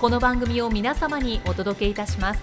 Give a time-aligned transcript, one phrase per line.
[0.00, 2.40] この番組を皆様にお届けいたします。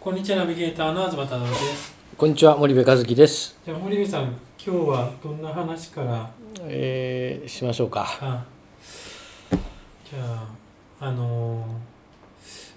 [0.00, 1.94] こんにちはナビゲーターの東太郎です。
[2.16, 3.54] こんにちは森部和樹です。
[3.66, 6.30] じゃあ森部さん今日はどんな話から？
[6.62, 8.16] えー、しましょうか。
[8.22, 8.46] あ
[10.10, 10.48] じゃあ
[11.00, 11.66] あのー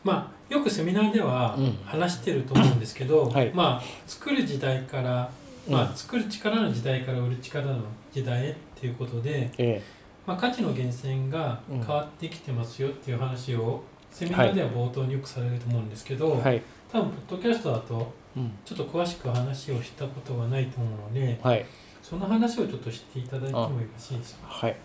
[0.03, 1.77] まあよくセミナーではうん。
[1.85, 3.53] 話してると思うんですけど、はい。
[3.53, 5.31] まあ作る時代から、
[5.69, 7.79] まあ、作る力の時代から売る力の
[8.11, 9.81] 時代へっていうことで、え
[10.25, 16.61] まあ、価値の源泉が変わってきてますよっていう話をセミナーでは冒頭によくされると思うんですけど、ー、はい。
[16.91, 18.51] 多分ポッドキャストだとうん。
[18.65, 21.65] ちょっと詳しく話をしたことがないと思うのではい。
[22.01, 24.47] その話をちょっと知っていただいてもよろしいですか？
[24.47, 24.75] はい。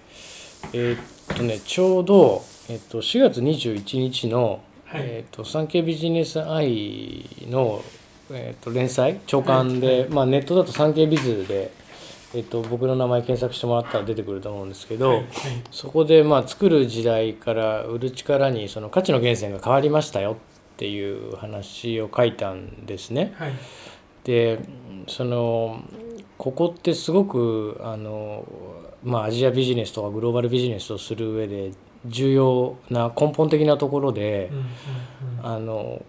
[0.73, 7.83] えーっとね、ちょうど、えっと、4月21日の、はい、えーっと、産経ビジネスアイの、
[8.31, 11.73] えーっと、連載、長官で、まあ、ネットだと産経ビズで、
[12.35, 15.27] えっと、僕の名前検索してもらったら出てくると思うんですけど、はいはい
[15.71, 20.37] そこで、まあ、作る時代から売る力にその価値の源泉が変わりましたよっ
[20.77, 23.33] ていう話を書いたんですね。
[23.37, 23.53] はい
[24.25, 24.59] で
[25.07, 25.83] その
[26.37, 28.47] ここってすごくあの、
[29.03, 31.73] まあ、アジアビジネスとかグローバルビジネスをする上で
[32.07, 34.51] 重要な根本的なところで
[35.43, 36.03] あの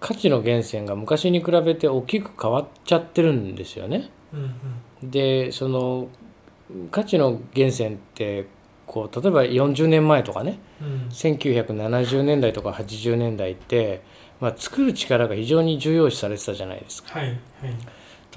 [0.00, 4.10] 価値の源泉が昔に比べて大きく変わっちゃってるんですよね。
[4.32, 4.50] うんうん
[5.02, 6.08] でその
[6.90, 8.46] 価値の源泉って
[8.86, 11.08] こう例えば40年前とかねうん。
[11.10, 14.02] 1970年代とか80年代って、
[14.40, 17.18] まあ、作る力が非常に重要視されてたじゃないですか。
[17.18, 17.38] はいはい。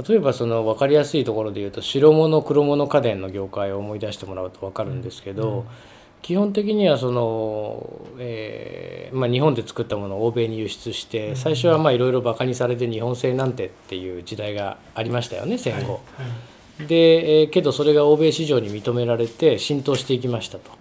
[0.08, 5.66] 例えばその分かりやすいところで言うと白物黒物家電の業界を思い出してもらうと分かるんですけど、うん
[6.24, 11.36] 基本的にはその、えーまあ、日本で作ったものを欧米に輸出して、うん。
[11.36, 16.02] 最初はまあいろいろバカにされて日本製なんてっていう時代がありましたよね戦後。
[16.18, 16.26] はい。
[16.26, 16.54] はい
[16.88, 20.72] で、えーけどそれが欧米市場に認められて浸透していきましたと。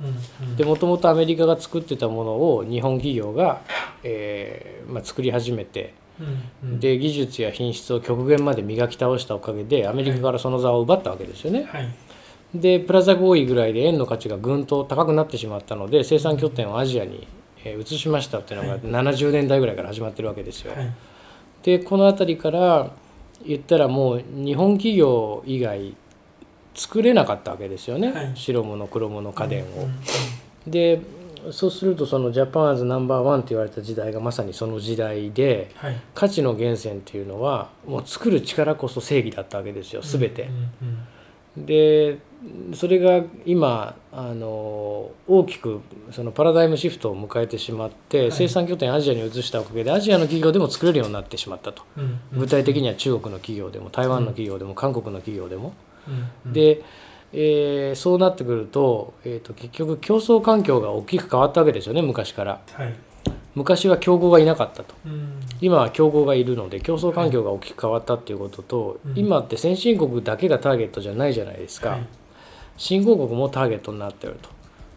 [0.56, 3.60] でもともとアメリカが作ってたものを日本企業が、
[4.02, 5.92] えーまあ、作り始めて
[6.62, 11.64] で技術や品質を極限まで磨き倒したおかげでアメリカからその座を奪ったわけですよね。
[11.64, 11.88] はい
[12.54, 17.26] でプラザ合意ぐらいで円の価値がぐんと高くなってしまったので生産拠点をアジアに
[17.64, 20.74] えー移しましたっていうのが70年代ぐらいから始まってるわけですよ。
[20.74, 20.92] はい。
[21.62, 22.90] でこの辺りから
[23.46, 25.94] 言ったらもう日本企業以外
[26.74, 28.32] 作れなかったわけですよね、はい。
[28.34, 29.88] 白物黒物家電を。
[30.66, 31.00] で
[31.50, 36.00] そうするとそのジャパンアズナンバーワンと言われた時代がまさにその時代ではい。
[36.14, 40.48] 価値の源泉っていうのはもう作る力こそ正義だったわけですよ全て。
[41.56, 42.18] で
[42.74, 45.80] それが今あの大きく
[46.10, 48.32] そのパラダイムシフトを迎えてしまって、はい。
[48.32, 51.82] 生産拠点アジアに移したおかげでアジアの企業でも作れるようになってしまったと。
[51.96, 52.38] うんうん。
[52.40, 55.72] 具体的には中国の企業でも台湾の企業でも韓国の企業でも。
[56.06, 56.52] うんうん。
[56.52, 56.82] で、
[57.32, 62.60] えーそうなってくると,、えー、と結局競争環境が大きく変わったわけですよね昔から。
[62.72, 62.94] はい。
[63.54, 64.94] 昔は競合がいなかったと。
[65.06, 65.40] うん。
[65.62, 69.18] 今は競合がいるので競争環境が大きく変わったっていうことと、うん。
[69.18, 72.06] 今って先進国だけがターゲットじゃないじゃないですか、はい
[72.82, 74.48] 新興国もターゲットになってると。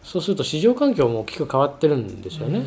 [0.02, 2.64] そうすると市場環境も大きく変わってるんですよね。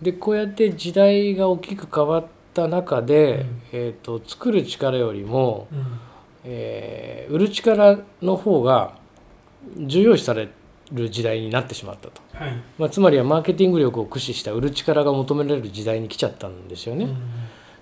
[0.00, 3.62] でこうやって時代が大きく変わった中で、うん。
[3.72, 5.86] えー、と作る力よりも、うんうん。
[6.44, 8.94] えー売る力の方が
[9.76, 10.48] 重要視され
[10.90, 12.52] る時代になってしまったと、はい。
[12.78, 17.04] まあ、つまりはマーケティング力を駆使した売る力が求められる時代に来ちゃったんですよね。
[17.04, 17.16] うん。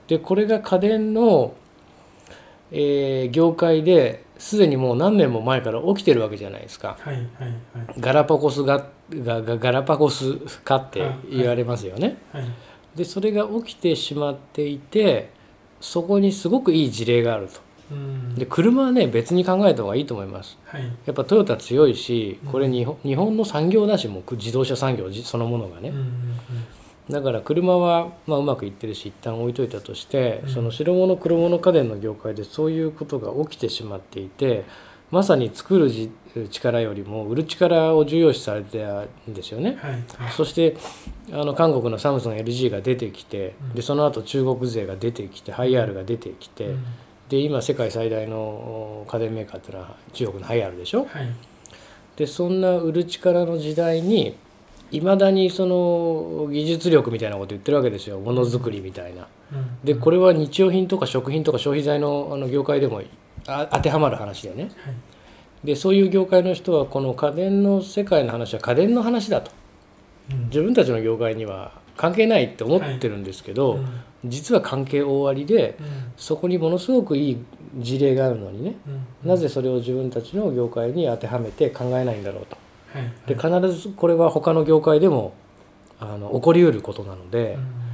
[0.08, 1.54] でこれが家電の、
[2.72, 6.96] えー業界ですでにもう何年も前から起きてるわけじゃないですか。
[7.00, 12.16] はいはいはいガラパゴスがががガラパゴス化って言われますよね。
[12.32, 12.44] はい
[12.96, 15.30] でそれが起きてしまっていて
[15.80, 17.60] そこにすごくいい事例があると。
[17.92, 20.58] うんで車はね別に考えた方がいいと思います。
[20.64, 25.90] はいやっぱトヨタ強いしうんこれ日本日本の産業だしもう自動車産業そのものがね。
[25.90, 26.06] うんうん
[27.10, 30.50] だから車はまあうまくいってるし一旦置いといたとして、うん。
[30.50, 34.64] その白物黒物家電の業界でそういうことが起きてしまっていて
[35.10, 36.10] まさに作るじ
[36.50, 39.76] 力よりも売る力を重要視されてたんですよね。
[39.80, 40.02] はいはい。
[40.34, 40.76] そして
[41.30, 43.74] あの韓国のサムスン LG が出てきてうん。
[43.74, 46.84] でその後中国勢が出てきてハイアールが出てきて、うん。
[47.28, 51.04] で今世界最大のお家電メーカーっていうのは中国のハイアールでしょ？
[51.04, 51.28] はい。
[52.16, 54.36] でそんな売る力の時代に
[54.94, 58.20] いまだにその技術力みたいなこと言ってるわけですよ。
[58.20, 59.26] ものづくりみたいな。
[59.52, 59.78] うん。
[59.82, 63.02] でこれは日用品とか食品とか消費財のあの業界でも
[63.48, 64.62] あ当てはまる話だよね。
[64.62, 64.72] はい。
[65.64, 69.50] でそういう業界の人はこの家電の世界の話は家電の話だと。
[70.30, 70.44] うん。
[70.44, 73.86] 自分たちの業界には関係ないって思ってるんですけど、うん
[74.26, 75.86] 実は関係大ありでうん。
[76.16, 77.44] そこにものすごくいい
[77.76, 78.76] 事例があるのにね。
[79.22, 79.28] うん。
[79.28, 82.63] なぜそれを自分たちの業界に当てはめて考えないんだろうと。
[82.94, 85.34] はいで必ずこれは他の業界でも
[86.00, 87.84] あの起こりうることなのでう、ん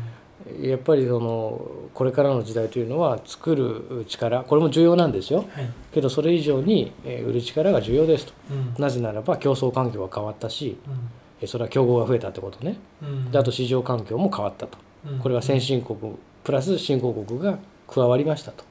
[0.70, 1.60] やっぱりその
[1.94, 5.44] これからの時代というのは作る力これも重要なんですよ。
[5.50, 5.70] はい。
[5.92, 8.32] けどそれ以上にえー売る力が重要ですと。
[8.50, 8.74] うん。
[8.82, 10.94] なぜならば競争環境が変わったしうん。
[11.40, 12.78] えそれは競合が増えたってことね。
[13.02, 13.30] うん。
[13.30, 14.78] であと市場環境も変わったと。
[15.08, 15.18] うん。
[15.20, 15.98] これは先進国
[16.42, 18.64] プラス新興国が加わりましたと。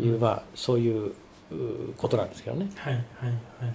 [0.00, 1.12] いうまあそういう
[1.50, 2.70] うことなんですけどね。
[2.76, 3.32] はいはいはい。
[3.62, 3.74] うん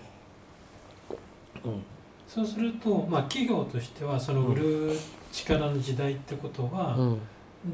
[2.28, 4.92] そうすると、まあ、企業としてはその売る
[5.32, 7.20] 力の時代ってことは、うん。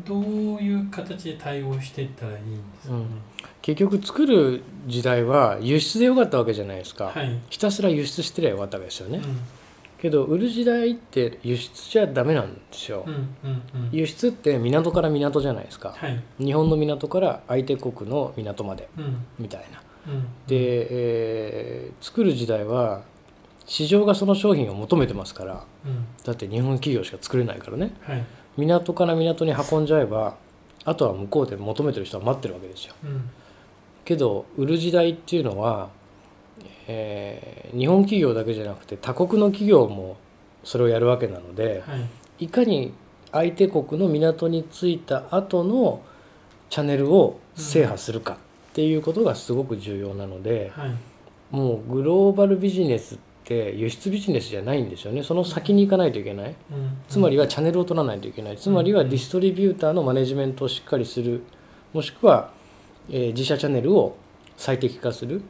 [0.05, 0.23] どう
[0.61, 3.03] いう形で対応していったらいいんですかね、
[3.61, 9.39] 結局作る時代は輸出でよかったわけじゃないですか、はい、ひたすら輸出してりゃよかったわけですよね、うん。
[10.01, 13.13] けど売る時代って輸出じゃダメなんですよ、うん
[13.43, 13.89] うんうん。
[13.91, 15.93] 輸出って港から港じゃないですか。
[15.97, 16.23] はい。
[16.39, 19.25] 日本の港から相手国の港までうん。
[19.39, 19.81] みたいな。
[20.07, 20.21] うん。
[20.47, 23.03] で、えー作る時代は
[23.71, 26.05] 市場がその商品を求めてますからうん。
[26.25, 27.93] だって日本企業しか作れないからね。
[28.01, 28.25] はい。
[28.57, 30.35] 港から港に運んじゃえば
[30.83, 32.95] あとは向こうで求めてる人は待ってるわけですよ。
[33.05, 33.29] うん。
[34.03, 35.89] けど売る時代っていうのは、
[36.87, 40.17] えー日本企業だけじゃなくて他国の企業も
[40.65, 41.95] それをやるわけなのでは
[42.39, 42.45] い。
[42.45, 42.93] いかに
[43.31, 46.01] 相手国の港に着いた後の
[46.69, 48.37] チャンネルを制覇するかっ
[48.73, 50.95] ていうことがすごく重要なので、はい。
[51.51, 55.23] もうグローバルビジネスって輸出ビジネスじゃないんですよね。
[55.23, 56.49] その先に行かないといけない。
[56.49, 56.97] うん。
[57.09, 58.57] つまりはチャンネルを取らないといけない。
[58.57, 61.43] つまりはディストリビューターのマネジメントをしっかりする。
[61.93, 62.51] もしくは、
[63.09, 64.15] えー自社チャンネルを
[64.57, 65.41] 最適化する。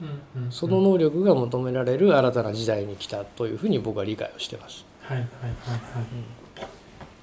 [0.50, 4.86] その能力が求められる新たな時代に来たというふうに僕は理解をしてます。
[5.01, 5.18] はい。
[5.18, 5.27] はい。
[5.27, 5.51] はい。
[6.59, 6.68] はい、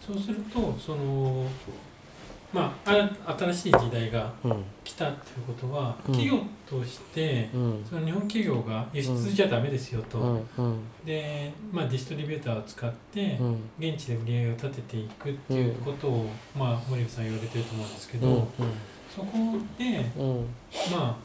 [0.06, 1.46] そうするとその
[2.52, 4.64] まああ新しい時代がうん。
[4.82, 6.14] 来たっていうことは、うん。
[6.14, 7.84] 企業としてうん。
[7.88, 10.48] その日本企業が輸出じゃダメですよと、うん。
[10.56, 10.80] うん。
[11.04, 13.60] で、まあ、ディストリビューターを使ってうん。
[13.78, 18.46] 現地で売り上げを立てていくっていうことを、まあ、森部さん言われてると思うんですけど、うん。
[19.14, 19.36] そこ
[19.78, 19.84] で
[20.16, 20.46] うん。
[20.90, 21.16] まあ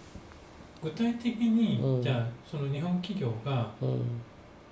[0.83, 2.01] 具体的に、うん。
[2.01, 4.01] じゃあその日本企業が、うん。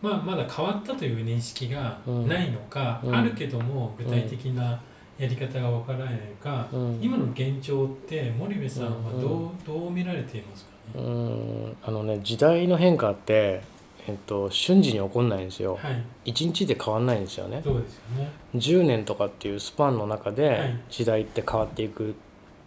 [0.01, 3.15] まあ、まだ変わったという認識がないのか、うん。
[3.15, 4.81] あるけども具体的な
[5.21, 6.99] やり方がわからないか、うん。
[6.99, 11.77] 今の現状って森部さんはどう,、うんどう見られていますかうね、ん。
[11.83, 13.61] あのね時代の変化って、
[14.07, 15.77] えっと、瞬時に起こんないんですよ。
[15.79, 16.03] はい。
[16.25, 17.61] 一日で変わんないんですよね。
[17.63, 18.31] そうですよね。
[18.55, 20.91] 10年とかっていうスパンの中はでい。
[20.91, 22.13] 時代って変わっていくっ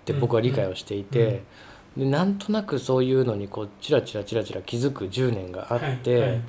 [0.05, 1.43] て僕は理解をしていて、
[1.97, 6.40] でなんとなくそういうのにこうチラチラチラチラ気づく10年があって、はいはい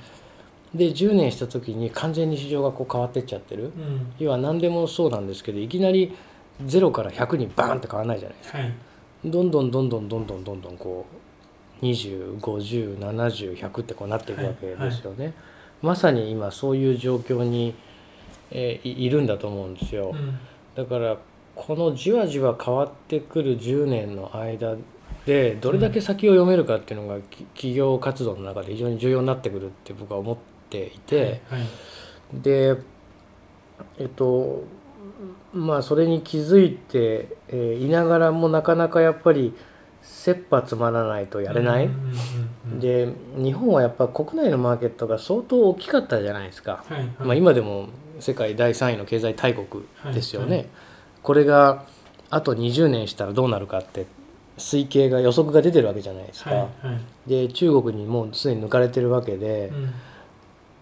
[0.75, 3.65] で10年した時に完全に市場がこう変わってっちゃってる。
[3.65, 4.13] うん。
[4.19, 6.15] 要は何でもそうなんですけどいきなり
[6.63, 8.57] 0から100にバーンって変わらないじゃないですか。
[8.57, 8.73] はい。
[9.23, 11.05] どんどんどんどんどんどんどんどんこ
[11.81, 15.33] う205070100ってこうなっていくわけですよね、
[15.81, 17.73] まさに今そういう状況に、
[18.51, 20.37] えーいいるんだと思うんですよ、うん。
[20.75, 21.17] だから
[21.55, 24.75] このじわじわ変わってくる10年の間
[25.25, 31.61] でどれだけ先を読めるかっていうのがき企業活動の中で非常に重要になってくるって僕は思っていて、はい
[32.33, 32.75] で
[33.99, 34.63] えっと
[35.53, 39.53] まあそれに気づいて、えーいながらもなかなかやっぱり
[40.01, 41.89] 切羽詰まらないとやれない、
[42.79, 43.07] で
[43.37, 47.09] 日本はやっぱ国内のマーケットが相当大きかったじゃないですか、はいはい。
[47.19, 50.67] まあ、今でも世界第3位の経済大国ですよね、はいはい
[51.23, 51.85] これが
[52.29, 54.05] あと20年したらどうなるかって
[54.59, 56.93] 推計が予測が出てるわけじゃないですか、はいは
[57.25, 57.29] い。
[57.47, 59.93] で中国にもうすでに抜かれてるわけで、うん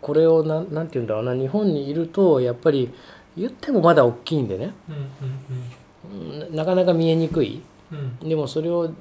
[0.03, 2.93] これをなんなんて言うんだろうな日本にいるとやっぱり
[3.37, 4.73] 言ってもまだ大きいんでね。
[4.89, 7.61] うんうんなかなか見えにくい。
[7.91, 8.17] うん。
[8.21, 8.91] うんでもそれを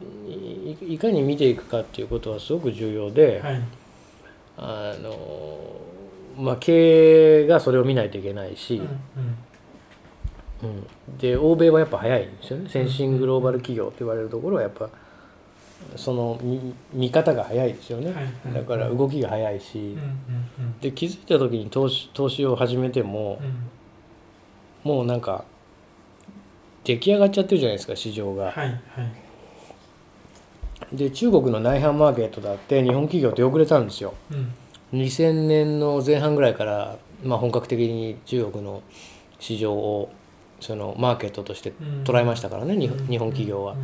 [0.84, 3.62] いいかに見ていくかっていうことはすごく重要で、はい。
[4.56, 5.80] あの
[6.38, 8.84] まあ経営がそれを見ないといけないし、うん
[10.64, 10.68] うん。
[10.70, 10.72] う
[11.14, 12.70] ん、で欧米はやっぱ早いんですよね。
[12.70, 14.88] 先進グローバル企業と言われるところはやっぱ
[15.96, 18.14] その見見方が早いですよね、
[18.52, 19.98] だから動きが早いし、うんうんう
[20.68, 20.78] ん。
[20.80, 23.38] で気づいた時に投資投資を始めても
[24.84, 24.90] う、ん。
[24.92, 25.44] もうなんか
[26.84, 28.46] 出来上がっちゃってるじゃないですか市場が。
[28.46, 28.76] はいはい。
[30.96, 34.14] で中国の内販マーケットだって日本企業って遅れたんですよ。
[34.30, 34.52] うん。
[35.00, 38.82] 2000年の前半ぐらいから、まあ、本格的に中国の
[39.38, 40.12] 市場を
[40.60, 41.72] そのマーケットとして
[42.04, 43.72] 捉えましたからね、日本日本企業は。
[43.72, 43.78] うん。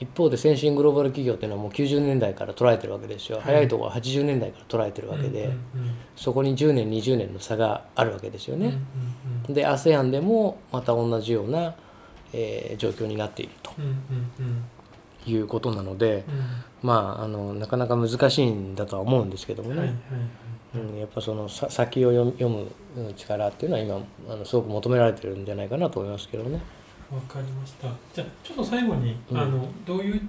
[0.00, 3.46] うん一方で先進グローバル企業っていうのはもう90年代から捉えてるわけですよ、はい。
[3.46, 5.58] 早いところは80年代から捉えてるわけで、うんうん
[6.16, 8.78] そこに10年20年の差があるわけですようんうんね。
[9.48, 11.74] で ASEAN でもまた同じような、
[12.32, 13.92] えー状況になっているとうんうん
[14.38, 14.64] うん。
[15.26, 16.88] いうことなので、うん。
[16.88, 19.96] まああのなかなか難しいんだとは思うんですけどもね、はいはい。
[20.76, 24.00] うん、やっぱそのさ先を読む読む力っていうのは今
[24.30, 26.60] あのすごく求められてるんじゃないかなと思いますけどね。
[27.10, 27.88] わかりました。
[28.12, 30.20] じゃあちょっと最後に、うんあのどういう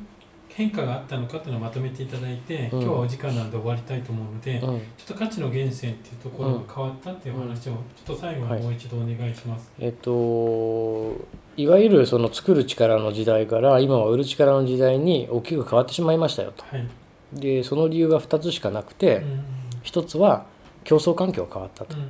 [0.50, 9.72] 変化があったのかっていうのをまとめていただいて、うん今日はお時間なんで終わりたいと思うので、うんちょっと価値の源泉っていうところが変わったっていう話を、ちょっと最後にもう一度お願いします。
[9.79, 11.15] えっと
[11.57, 16.63] いわゆるその作る力の時代から今は売る力の時代に大きく変わってしまいましたよと。
[16.69, 16.88] はい。
[17.34, 19.43] でその理由が2つしかなくてうんうん
[19.84, 20.46] 1つは
[20.88, 21.98] 競争環境が変わったと。
[21.98, 22.10] うん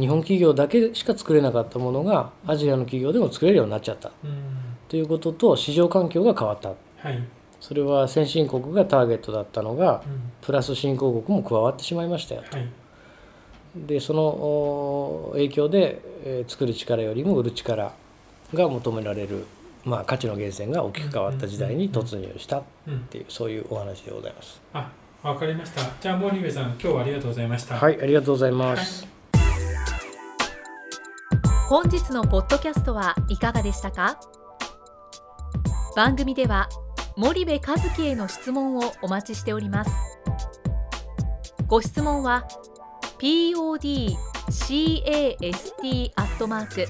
[0.00, 4.10] 日本企業だけしか作れなかったものがアジアの企業でも作れるようになっちゃった
[4.88, 6.74] ということと市場環境が変わったは
[7.10, 7.22] い。
[7.60, 12.68] それは先進国がターゲットだったのがうんプラス新興国も加わってしまいましたよはい。
[13.76, 17.92] でそのお影響で、えー作る力よりも売る力
[18.54, 19.44] が求められる、
[19.84, 23.00] まあ、価値の源泉が大きく変わった時代に突入したっうん。
[23.10, 24.60] ていうそういうお話でございます。
[25.22, 25.82] あ、わかりました。
[26.00, 27.76] じゃあ森部さん、今日はありがとうございました。
[27.76, 29.06] はいありがとうございます。
[31.68, 34.18] 本日のポッドキャストはいかがでしたか？
[35.96, 36.68] 番組では
[37.16, 39.90] 森部和樹への質問をお待ちしております
[41.66, 42.46] ご質問は
[43.18, 44.16] podcast
[46.16, 46.86] アットマーク